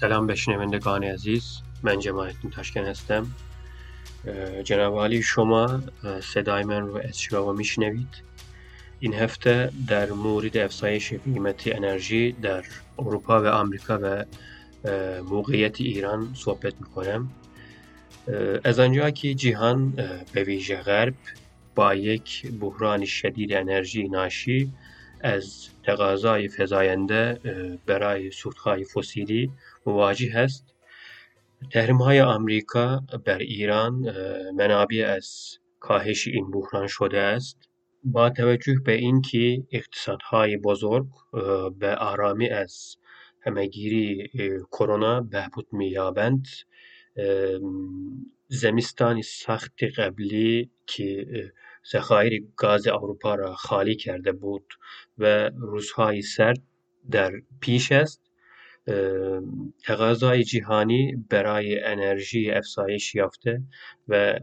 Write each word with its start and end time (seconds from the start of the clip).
سلام 0.00 0.26
به 0.26 0.34
شنوندگان 0.34 1.04
عزیز. 1.04 1.58
من 1.82 1.98
جمالتون 1.98 2.50
تاشکن 2.50 2.84
هستم. 2.84 3.26
جناب 4.64 4.94
عالی 4.94 5.22
شما 5.22 5.80
صدای 6.22 6.64
من 6.64 6.80
رو 6.80 6.96
از 6.96 7.20
شیکاگو 7.20 7.52
میشنوید. 7.52 8.08
این 9.00 9.14
هفته 9.14 9.70
در 9.88 10.10
مورد 10.10 10.56
افزایش 10.56 11.12
قیمت 11.12 11.62
انرژی 11.66 12.32
در 12.32 12.64
اروپا 12.98 13.42
و 13.42 13.46
آمریکا 13.46 13.98
و 14.02 14.24
موقعیت 15.22 15.80
ایران 15.80 16.34
صحبت 16.34 16.74
می‌کنم. 16.80 17.30
از 18.64 18.78
آنجا 18.78 19.10
که 19.10 19.34
جهان 19.34 19.90
به 20.32 20.44
ویژه 20.44 20.76
غرب 20.76 21.14
با 21.74 21.94
یک 21.94 22.52
بحران 22.60 23.04
شدید 23.04 23.52
انرژی 23.52 24.08
ناشی 24.08 24.72
از 25.20 25.68
تقاضای 25.82 26.48
فزاینده 26.48 27.40
برای 27.86 28.30
سوختهای 28.30 28.84
فسیلی 28.84 29.50
مواجه 29.86 30.36
است 30.36 30.64
تحریم 31.70 31.96
های 31.96 32.20
آمریکا 32.20 33.02
بر 33.24 33.38
ایران 33.38 33.92
منابع 34.54 35.14
از 35.16 35.58
کاهش 35.80 36.28
این 36.28 36.50
بحران 36.50 36.86
شده 36.86 37.18
است. 37.18 37.56
با 38.04 38.30
توجه 38.30 38.74
به 38.84 38.92
اینکه 38.92 39.62
اقتصادهای 39.72 40.56
بزرگ 40.56 41.06
به 41.78 41.94
آرامی 41.96 42.48
از 42.48 42.96
همهگیری 43.40 44.30
کرونا 44.72 45.20
بهبود 45.20 45.66
مییابند 45.72 46.46
زمستان 48.48 49.22
سخت 49.22 49.84
قبلی 49.84 50.70
که 50.86 51.26
ذخایر 51.92 52.44
گاز 52.56 52.86
اروپا 52.86 53.34
را 53.34 53.54
خالی 53.54 53.96
کرده 53.96 54.32
بود 54.32 54.74
و 55.18 55.50
روزهای 55.56 56.22
سرد 56.22 56.62
در 57.10 57.32
پیش 57.60 57.92
است. 57.92 58.20
تقاضای 59.84 60.44
جهانی 60.44 61.16
برای 61.30 61.84
انرژی 61.84 62.50
افزایش 62.50 63.14
یافته 63.14 63.62
و 64.08 64.40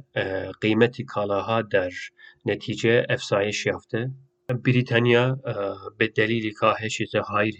قیمت 0.62 1.02
کالاها 1.02 1.62
در 1.62 1.92
نتیجه 2.46 3.06
افزایش 3.09 3.66
یافته. 3.66 4.12
بریتانیا 4.64 5.40
به 5.98 6.08
دلیل 6.08 6.54
کاهش 6.54 7.02
ذخایر 7.12 7.56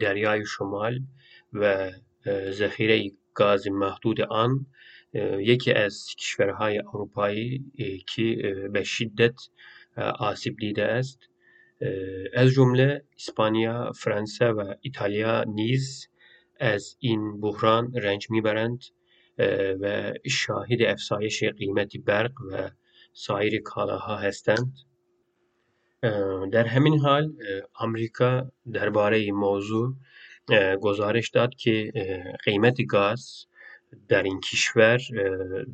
دریای 0.00 0.46
شمال 0.46 1.00
و 1.52 1.92
ذخیره 2.50 3.10
گاز 3.34 3.68
محدود 3.68 4.20
آن 4.20 4.66
یکی 5.38 5.72
از 5.72 6.06
کشورهای 6.18 6.78
اروپایی 6.78 7.64
که 8.14 8.36
به 8.72 8.82
شدت 8.82 9.34
آسیب 10.18 10.56
دیده 10.56 10.84
است. 10.84 11.20
از 12.34 12.50
جمله 12.50 13.04
اسپانیا، 13.18 13.92
فرانسه 13.92 14.46
و 14.46 14.74
ایتالیا 14.80 15.44
نیز 15.44 16.08
از 16.60 16.96
این 16.98 17.40
بحران 17.40 17.92
رنج 17.94 18.30
می‌برند 18.30 18.80
و 19.80 20.12
شاهد 20.26 20.82
افزایش 20.82 21.44
قیمت 21.44 21.96
برق 21.96 22.32
و 22.52 22.70
سایر 23.12 23.62
کالاها 23.62 24.16
هستند. 24.16 24.72
در 26.52 26.66
همین 26.66 26.98
حال 26.98 27.32
آمریکا 27.74 28.52
درباره 28.72 29.32
موضوع 29.32 29.96
گزارش 30.80 31.30
داد 31.30 31.54
که 31.54 31.92
قیمت 32.44 32.76
گاز 32.88 33.46
در 34.07 34.23
این 34.23 34.39
کشور 34.39 34.99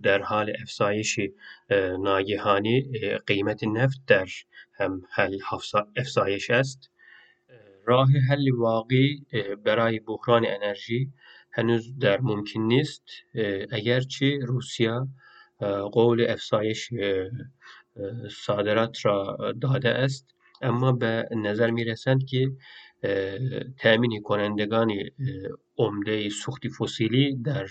در 0.03 0.21
حال 0.21 0.53
افزایش 0.61 1.19
ناگهانی 1.99 2.91
قیمت 3.27 3.63
نفت 3.63 4.01
در 4.07 4.27
هم 4.73 5.01
حل 5.11 5.37
افزایش 5.97 6.49
است 6.49 6.89
راه 7.85 8.07
حل 8.29 8.51
واقعی 8.51 9.25
برای 9.63 9.99
بحران 9.99 10.45
انرژی 10.47 11.11
هنوز 11.51 11.97
در 11.99 12.21
ممکن 12.21 12.59
نیست 12.59 13.03
اگرچه 13.71 14.39
روسیه 14.41 14.99
قول 15.91 16.25
افزایش 16.29 16.89
صادرات 18.31 19.05
را 19.05 19.37
داده 19.61 19.89
است 19.89 20.27
اما 20.61 20.91
به 20.91 21.27
نظر 21.31 21.71
می 21.71 21.83
رسند 21.83 22.25
که 22.25 22.51
تأمین 23.78 24.22
کنندگان 24.22 24.92
عمده 25.78 26.28
سوخت 26.28 26.62
فسیلی 26.68 27.36
در 27.42 27.66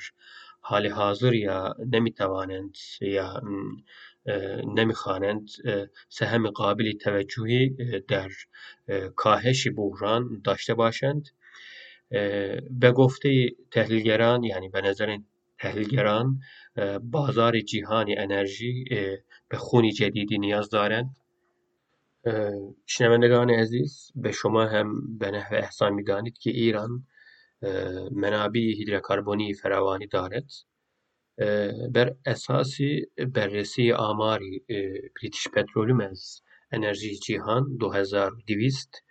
حال 0.62 0.88
حاضر 0.88 1.34
یا 1.34 1.75
نمی‌توانند 1.94 2.75
یا 3.02 3.42
نمی‌خوانند 4.78 5.50
سهم 6.09 6.50
قابل 6.50 6.92
توجهی 6.92 7.69
در 8.08 8.30
کاهش 9.16 9.68
بحران 9.78 10.42
داشته 10.44 10.74
باشند. 10.74 11.30
به 12.69 12.92
گفته 12.96 13.50
تحلیلگران 13.72 14.44
یعنی 14.44 14.69
به 14.69 14.81
نظر 14.81 15.18
تحلیلگران 15.59 16.40
بازار 17.02 17.59
جهانی 17.59 18.16
انرژی 18.18 18.86
به 19.50 19.58
خونی 19.58 19.92
جدیدی 19.92 20.38
نیاز 20.38 20.69
دارند. 20.69 21.16
شنوندگان 22.87 23.50
عزیز 23.50 24.12
به 24.15 24.33
شما 24.33 24.67
هم 24.67 25.19
به 25.19 25.31
نحو 25.31 25.55
احسان 25.55 25.93
میدانید 25.93 26.39
که 26.39 26.50
ایران 26.50 27.06
منابع 28.11 28.61
هیدروکربنی 28.61 29.55
فراوانی 29.55 30.06
دارد 30.06 30.50
بر 31.94 32.15
اساس 32.27 32.78
بررسی 33.34 33.93
آماری 33.93 34.65
بریتیش 35.22 35.49
پترولیوم 35.49 36.00
از 36.00 36.43
انرژی 36.71 37.17
جهان 37.17 37.77
2200 37.77 39.03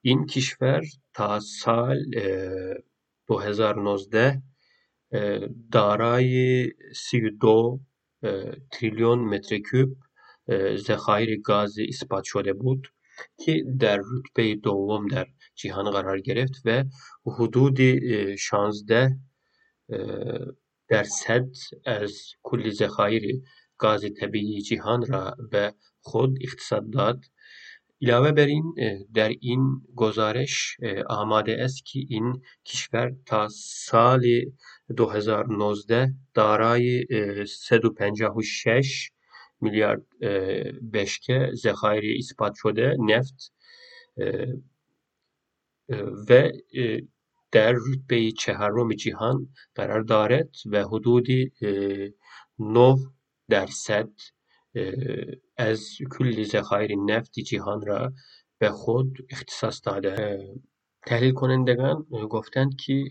این 0.00 0.26
کشور 0.26 0.82
تا 1.14 1.40
سال 1.40 2.04
2019 3.28 4.42
دارای 5.72 6.66
32 6.94 7.80
تریلیون 8.72 9.18
متر 9.18 9.58
کوب 10.50 10.76
ذخایر 10.76 11.40
گاز 11.40 11.76
اثبات 11.88 12.24
شده 12.24 12.52
بود 12.52 12.88
که 13.44 13.64
در 13.78 13.96
رتبه 13.96 14.54
دوم 14.54 15.08
در 15.08 15.26
جهان 15.54 15.90
قرار 15.90 16.20
گرفت 16.20 16.62
و 16.64 16.84
حدود 17.26 17.78
16 18.36 19.16
درصد 20.88 21.46
از 21.86 22.18
کل 22.42 22.70
ذخایر 22.70 23.42
گاز 23.78 24.04
طبیعی 24.20 24.62
جهان 24.62 25.06
را 25.06 25.36
به 25.50 25.74
خود 26.00 26.38
اختصاص 26.44 26.82
داد 26.92 27.24
علاوه 28.02 28.32
بر 28.32 28.46
این 28.46 28.74
در 29.14 29.28
این 29.40 29.82
گزارش 29.94 30.76
آماده 31.08 31.56
است 31.60 31.84
که 31.86 32.00
این 32.08 32.42
کشور 32.64 33.12
تا 33.26 33.48
سال 33.50 34.26
2019 34.96 36.14
دارای 36.34 37.06
156 37.46 39.10
میلیارد 39.60 40.02
بشکه 40.92 41.50
ذخایر 41.54 42.16
اثبات 42.18 42.54
شده 42.56 42.96
نفت 43.00 43.52
و 46.28 46.50
در 47.52 47.72
رتبه 47.72 48.32
چهارم 48.32 48.92
جهان 48.92 49.48
قرار 49.74 50.02
دارد 50.02 50.50
و 50.66 50.84
حدود 50.84 51.26
9 52.58 52.96
درصد 53.48 54.10
از 55.56 55.88
کل 56.10 56.42
ذخایر 56.42 56.94
نفت 57.06 57.32
جهان 57.32 57.86
را 57.86 58.12
به 58.58 58.70
خود 58.70 59.18
اختصاص 59.30 59.80
داده 59.84 60.44
تحلیل 61.06 61.32
کنندگان 61.32 62.06
گفتند 62.30 62.76
که 62.76 63.04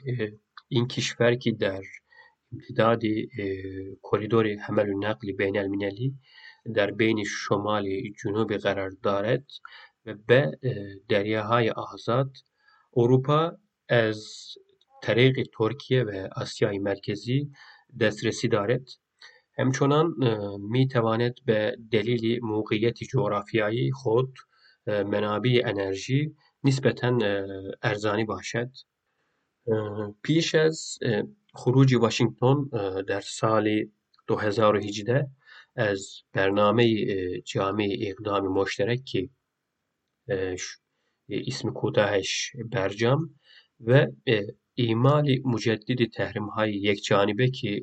این 0.68 0.88
کشور 0.88 1.35
که 1.35 1.51
در 1.51 1.81
امتداد 2.53 3.01
کریدور 4.12 4.47
حمل 4.47 4.90
و 4.90 5.00
نقل 5.00 5.31
بین 5.31 5.57
المللی 5.57 6.13
در 6.75 6.91
بین 6.91 7.23
شمال 7.23 7.90
جنوب 8.23 8.53
قرار 8.53 8.91
دارد 9.03 9.46
و 10.06 10.13
به 10.28 10.51
دریاهای 11.09 11.69
آزاد 11.69 12.31
اروپا 12.97 13.57
از 13.90 14.26
طریق 15.03 15.47
ترکیه 15.58 16.03
و 16.03 16.28
آسیای 16.35 16.79
مرکزی 16.79 17.52
دسترسی 17.99 18.47
دارد 18.47 18.87
همچنان 19.58 20.16
می 20.70 20.87
تواند 20.87 21.35
به 21.46 21.78
دلیل 21.91 22.40
موقعیت 22.43 22.97
جغرافیایی 23.03 23.91
خود 23.91 24.34
منابع 24.87 25.61
انرژی 25.66 26.35
نسبتا 26.64 27.17
ارزانی 27.82 28.26
باشد 28.26 28.70
پیش 30.23 30.55
از 30.55 30.97
خروج 31.53 31.96
واشنگتن 31.96 32.55
در 33.08 33.22
سال 33.22 33.85
2018 34.28 35.28
از 35.76 36.09
برنامه 36.34 37.05
جامع 37.41 37.97
اقدام 37.99 38.47
مشترک 38.47 39.03
که 39.03 39.29
اسم 41.29 41.72
کوتاهش 41.72 42.52
برجام 42.72 43.35
و 43.79 44.08
اعمال 44.78 45.40
مجدد 45.46 46.09
تحریم 46.09 46.46
های 46.46 46.73
یک 46.73 47.03
جانبه 47.03 47.49
که 47.49 47.82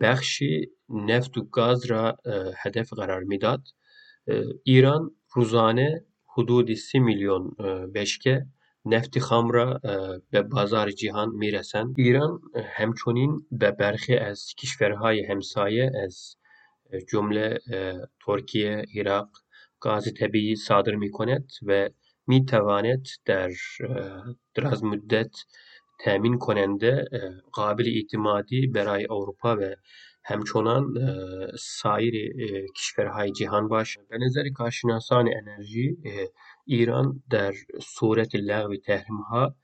بخشی 0.00 0.68
نفت 0.88 1.38
و 1.38 1.44
گاز 1.44 1.86
را 1.86 2.18
هدف 2.56 2.92
قرار 2.92 3.22
میداد 3.22 3.62
ایران 4.64 5.10
روزانه 5.32 6.04
حدود 6.36 6.74
سی 6.74 6.98
میلیون 6.98 7.50
بشکه 7.94 8.46
نفتی 8.89 9.19
خامرا 9.19 9.79
به 10.31 10.41
بازار 10.41 10.91
جهان 10.91 11.29
میرسن 11.29 11.93
ایران 11.97 12.41
همچنین 12.75 13.45
به 13.51 13.71
برخی 13.71 14.15
از 14.15 14.53
کشورهای 14.57 15.25
همسایه 15.25 15.91
از 16.03 16.35
جمله 17.11 17.59
ترکیه، 18.25 18.85
عراق 18.95 19.29
گاز 19.79 20.13
طبیعی 20.19 20.55
صادر 20.55 20.95
می 20.95 21.11
کند 21.11 21.51
و 21.65 21.89
می 22.27 22.45
تواند 22.45 23.07
در 23.25 23.51
دراز 24.55 24.83
مدت 24.83 25.31
تأمین 25.99 26.37
کننده 26.37 27.05
قابل 27.51 27.87
اعتمادی 27.95 28.67
برای 28.67 29.07
اروپا 29.09 29.55
و 29.55 29.75
همچنان 30.29 30.93
سایر 31.59 32.33
کشورهای 32.77 33.31
جهان 33.31 33.67
باشد 33.67 34.07
به 34.09 34.17
نظر 34.17 34.49
کارشناسان 34.49 35.29
انرژی 35.33 35.97
ایران 36.65 37.23
در 37.29 37.53
صورت 37.81 38.35
لغو 38.35 38.75
تحریمها 38.75 39.55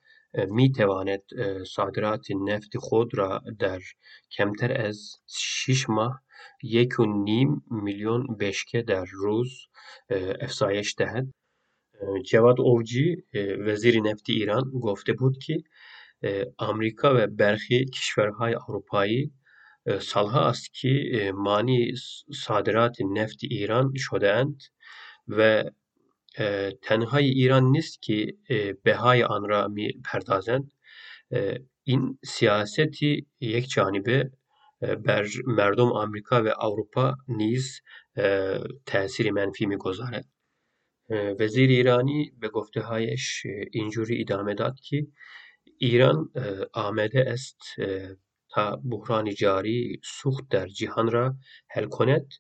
می 0.50 0.72
تواند 0.72 1.22
صادرات 1.68 2.28
نفت 2.32 2.78
خود 2.78 3.18
را 3.18 3.42
در 3.60 3.80
کمتر 4.32 4.82
از 4.82 5.18
6 5.28 5.90
ماه 5.90 6.22
یک 6.64 7.00
و 7.00 7.06
نیم 7.06 7.64
میلیون 7.72 8.28
بشکه 8.40 8.82
در 8.82 9.06
روز 9.12 9.52
افزایش 10.42 10.96
دهد 10.98 11.28
جواد 12.26 12.62
اوجی 12.62 13.24
وزیر 13.60 14.02
نفت 14.02 14.24
ایران 14.30 14.72
گفته 14.82 15.14
بود 15.14 15.38
که 15.38 15.64
آمریکا 16.58 17.14
و 17.18 17.28
برخی 17.28 17.86
کشورهای 17.86 18.56
اروپایی 18.56 19.32
سالها 20.02 20.50
است 20.50 20.74
که 20.74 21.32
مانی 21.36 21.92
صادرات 22.34 22.98
نفت 23.02 23.38
ایران 23.42 23.94
شده 23.96 24.34
اند 24.34 24.62
و 25.28 25.64
تنها 26.82 27.18
ایران 27.18 27.64
نیست 27.64 28.02
که 28.02 28.34
بهای 28.84 29.24
آن 29.24 29.50
را 29.50 29.68
می 29.68 29.92
پردازند 30.06 30.72
این 31.84 32.20
سیاستی 32.26 33.28
یک 33.40 33.70
جانبه 33.70 34.32
بر 34.80 35.28
مردم 35.46 35.92
آمریکا 35.92 36.44
و 36.44 36.48
اروپا 36.60 37.16
نیز 37.28 37.82
تاثیر 38.86 39.32
منفی 39.32 39.66
می 39.66 39.78
گذارد. 39.78 40.26
وزیر 41.40 41.70
ایرانی 41.70 42.32
به 42.40 42.50
گفته 42.50 42.82
هایش 42.82 43.44
اینجوری 43.72 44.22
ادامه 44.22 44.54
داد 44.54 44.80
که 44.80 45.08
ایران 45.78 46.32
آمده 46.74 47.26
است 47.28 47.62
بحران 48.92 49.34
جاری 49.34 50.02
سوخت 50.04 50.50
در 50.50 50.68
جهان 50.68 51.12
را 51.12 51.36
حل 51.70 51.86
کند 51.86 52.34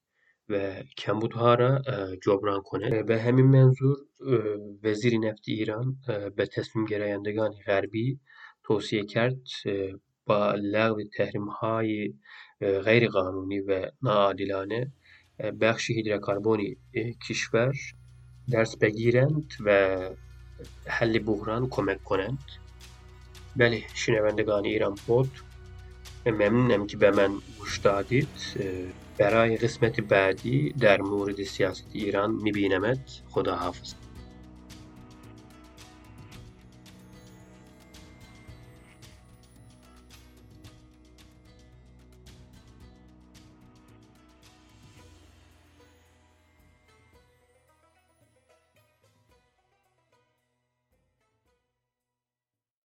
و 0.49 0.83
کمبودها 0.97 1.53
را 1.53 1.81
جبران 2.23 2.61
کند 2.61 3.05
به 3.05 3.21
همین 3.21 3.45
منظور 3.45 3.97
وزیر 4.83 5.19
نفت 5.19 5.43
ایران 5.47 5.97
به 6.35 6.45
تصمیم 6.45 6.85
گرایندگان 6.85 7.51
غربی 7.65 8.19
توصیه 8.63 9.05
کرد 9.05 9.41
با 10.25 10.55
لغو 10.55 11.03
تحریم 11.17 11.45
های 11.45 12.13
غیر 12.59 13.07
قانونی 13.07 13.59
و 13.59 13.91
ناعادلانه 14.01 14.91
بخش 15.61 15.89
هیدروکربنی 15.89 16.77
کشور 17.29 17.73
درس 18.51 18.77
بگیرند 18.77 19.53
و 19.65 19.99
حل 20.85 21.19
بحران 21.19 21.69
کمک 21.69 22.03
کنند. 22.03 22.39
بله 23.55 23.83
شنوندگان 23.93 24.65
ایران 24.65 24.95
پود 24.95 25.31
ممنونم 26.31 26.87
که 26.87 26.97
به 26.97 27.11
من 27.11 27.41
مشتاقیت 27.61 28.27
برای 29.19 29.57
قسمت 29.57 30.01
بعدی 30.01 30.73
در 30.73 31.01
مورد 31.01 31.43
سیاست 31.43 31.87
ایران 31.91 32.31
می 32.31 32.51
بینمت 32.51 33.09
خدا 33.25 33.55
حافظ. 33.55 34.04